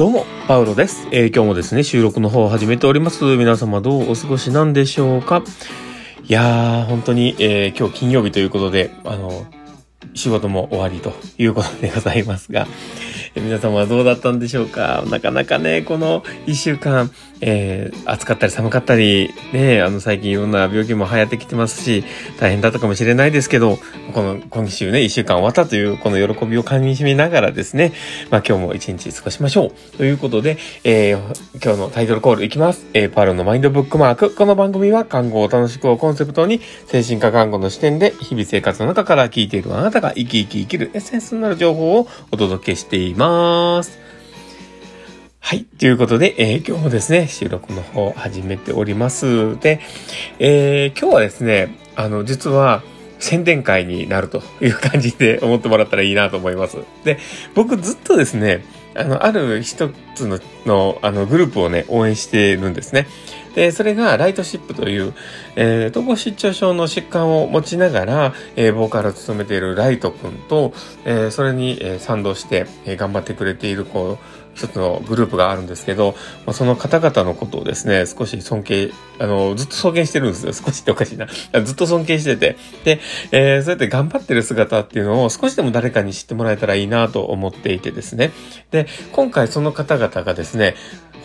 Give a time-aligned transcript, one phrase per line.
[0.00, 1.06] どうも、パウロです。
[1.12, 3.22] えー今日もですね、収録の方を始めております。
[3.36, 5.42] 皆様どうお過ごしなんでしょうか？
[6.24, 9.44] いやー、本当に、えー今日金曜日ということで、あの、
[10.14, 12.66] 仕事も終わりということでございますが、
[13.36, 15.04] 皆様はどうだったんでしょうか？
[15.08, 17.10] なかなかね、この一週間、
[17.40, 22.04] えー暑かったり寒かったり、ね、あの最近いろんな病気も流行ってきてますし、
[22.38, 23.78] 大変だったかもしれないですけど、
[24.14, 27.92] この今週ね、一週間終わったというこの喜びを噛み締めながらですね、
[28.30, 29.96] まあ今日も一日過ごしましょう。
[29.96, 31.20] ということで、えー
[31.62, 32.86] 今日のタイトルコールいきます。
[32.94, 34.34] えーパールのマインドブックマーク。
[34.34, 43.19] この番組は看護を楽しくをコンセプトに、精神科看護の視点で日々生活の中から聞いているあなたが生き生き生きるエッセンスになる情報をお届けしています。
[43.20, 43.98] ます
[45.40, 45.64] はい。
[45.64, 49.58] ということで、えー今日もですね、収録の方始めております。
[49.58, 49.80] で、
[50.38, 52.82] えー今日はですね、あの、実は、
[53.18, 56.78] 宣伝会になるという感じで思ってもらったらいいなと思います。
[57.04, 57.18] で、
[57.54, 58.64] 僕ずっとですね、
[58.94, 63.06] あの、ある一つの、の、あの、グループをね、応援してるんですね。
[63.54, 65.14] で、それが、ライトシップという、
[65.56, 70.72] えー、統合失調症の疾患を持ちながら、えー、ボーカルを務めているライト君と、
[71.04, 80.52] えー、それに、えー賛同して、えー頑張ってくれている、こう、一つのグループがあるんですけど、まあ、その方々のことをですね、少し尊敬、あの、ずっと尊敬してるんですよ。
[80.52, 81.26] 少しっておかしいな。
[81.64, 82.56] ずっと尊敬してて。
[82.84, 83.00] で、
[83.32, 88.32] えーそうやって頑張ってる姿っていうのを少しでも誰かに知ってもらえたらいいなと思っていてですね。
[88.70, 90.74] で、今回その方々がですね、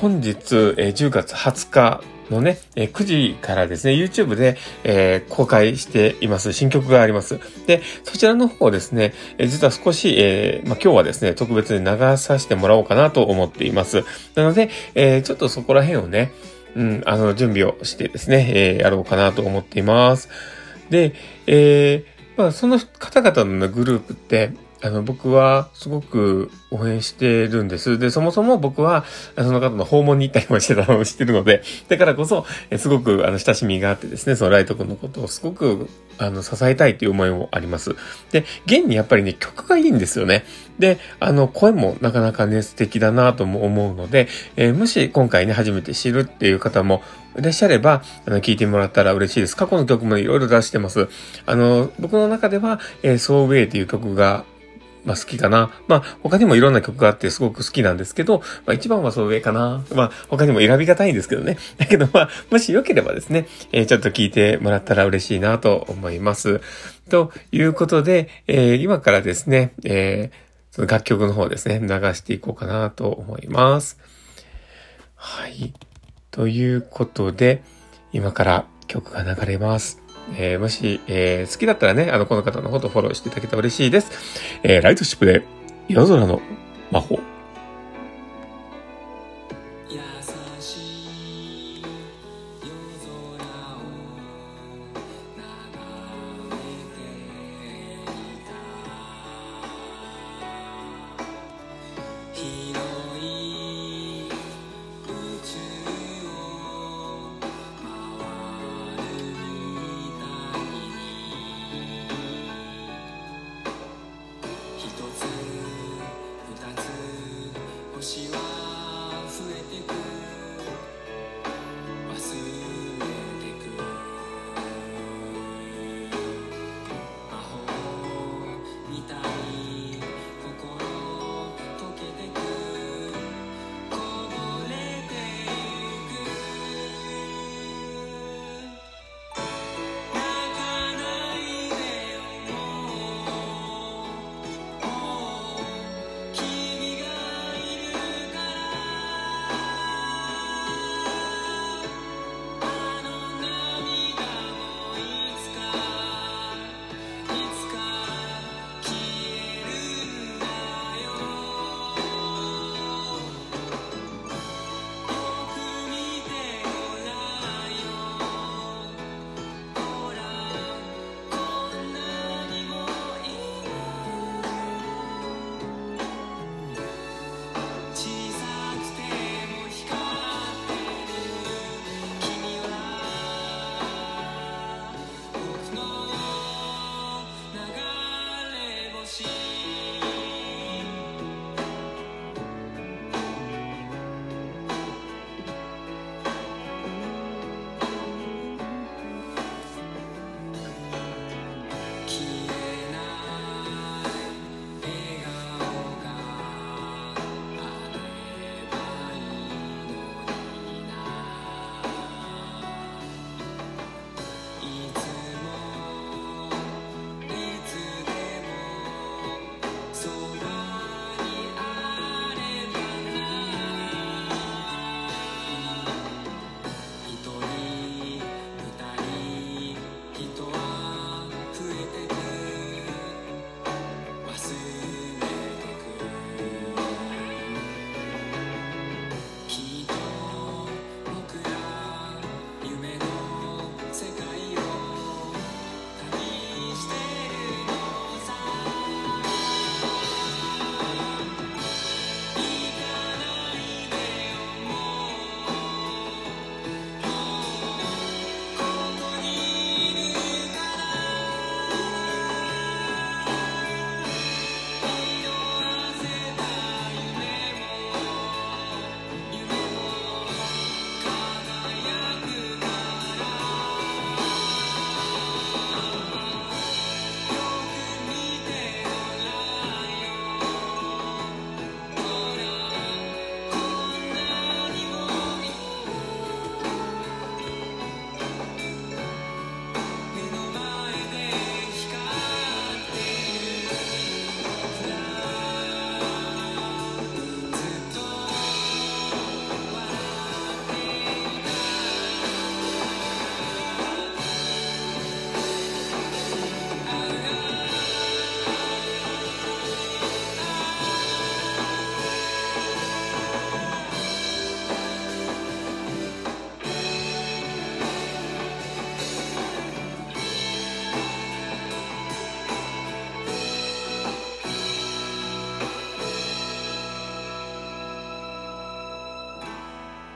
[0.00, 6.52] 本日、えー10月20日のね、えー9時からですね、YouTube で、えー公開しています。
[6.52, 7.38] 新曲があります。
[7.66, 14.04] で、そちらの方ですね、えー実は少し、えま、今日はですね、特別に流させてもらおうかなと思っています。
[14.34, 16.32] なので、えちょっとそこら辺をね、
[16.74, 20.28] うん、あの、準備をしてですね、えやろうかなと思っています。
[20.90, 21.14] で、
[21.46, 22.04] え
[22.36, 24.52] まあ、その方々のグループって、
[24.82, 27.98] あの、僕はすごく応援してるんです。
[27.98, 29.04] で、そもそも僕は、
[29.36, 35.88] その方の訪問に行ったりもしてたのを知ってるので、 だからこそ、えすごく、あの、親しみがあってですね、そのライト君のことをすごく、
[36.18, 37.94] あの、支えたいという思いもあります。
[38.32, 40.44] で、現にやっぱりね、曲がいいんですよね。
[40.80, 44.26] で、あの、声もなかなかね、素敵だなとも思うので、
[44.56, 47.02] えーもし今回ね、初めて知るっていう方も
[47.38, 49.56] いらっしゃれば、あの、聞いてもらったら嬉しいです。
[49.56, 51.08] 過去の曲もいろいろ出してます。
[51.46, 54.44] あの、僕の中では、えー、So Way っていう曲が、
[55.04, 55.70] まあ好きかな。
[55.88, 59.84] まあ他にもいろんな曲があってすごく好きなんですけど、まあ一番はそう上かな。
[59.94, 61.58] まあ他にも選びがたいんですけどね。
[61.78, 66.60] だけどまあ、もしよければですね、えーちょっと聞いてもらったら嬉しいなと思います。
[67.10, 73.98] ということで、えー今からですね、えーその楽曲の方ですね、流していこうかなと思います。
[75.16, 75.74] はい。
[76.30, 77.62] ということで、
[78.14, 80.00] 今から曲が流れます。
[80.36, 84.10] えーもし、えー好きだったらね、あの、この方のことフォローしていただけたら嬉しいです。
[84.62, 85.42] えーライトシップで、
[85.88, 86.40] 夜空の
[86.90, 87.18] 魔法。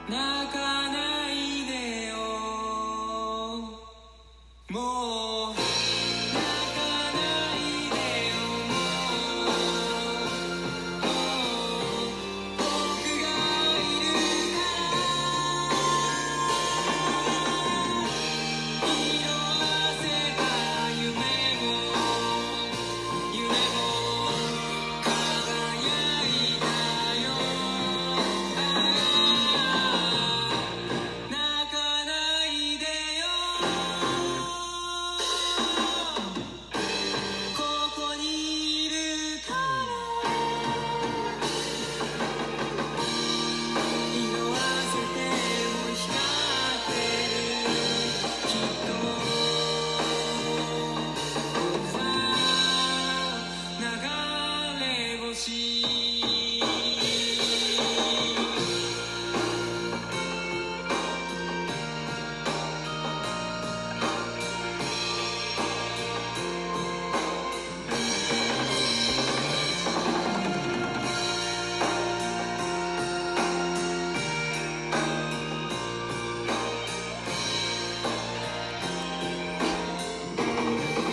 [0.09, 0.76] Now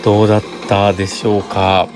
[0.04, 1.88] どうだったでしょうか？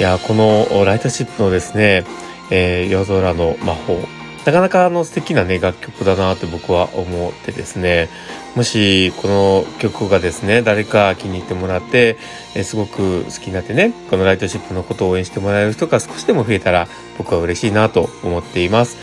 [0.00, 2.04] いや、このライトシップのですね、
[2.50, 3.96] えー夜空の魔法。
[4.44, 8.08] なかなかあの素敵なね、楽曲だなって僕は思ってですね。
[8.56, 12.16] もしこの曲がですね、誰か気に入ってもらって、
[12.56, 18.96] えーすごく好きになってね、このライトシップのことを応援してもらえる人が少しでも増えたら僕は嬉しいなと思っています。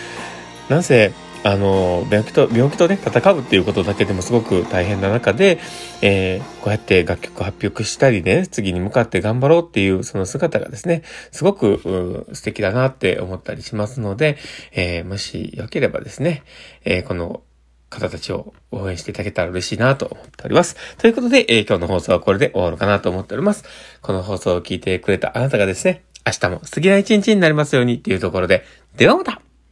[0.67, 1.13] なんせ、
[1.47, 5.59] あの、病気と、病気とね、戦うっていうことだけでもすごく大変な中で、
[6.01, 14.37] えーこうやって楽曲発表したりね、次に向かって頑張ろうっていうその姿がですね、すごく素敵だなって思ったりしますので、
[14.71, 16.41] えーもしよければですね、
[16.83, 17.43] えーこの
[17.91, 20.75] 方たちを応援していただけたら嬉しいなと思っております。
[20.97, 23.65] ということで、えー今日の放送はこれで終わるかなと思っております。
[24.01, 28.63] この放送を聞いてくれたあなたがですね、明日も素敵な一日になりますようにっていうところで、
[28.97, 29.41] ではまた